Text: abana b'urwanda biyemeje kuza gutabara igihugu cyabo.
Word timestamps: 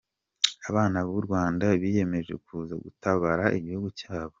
abana 0.69 0.97
b'urwanda 1.07 1.65
biyemeje 1.81 2.33
kuza 2.43 2.73
gutabara 2.83 3.45
igihugu 3.57 3.89
cyabo. 3.99 4.29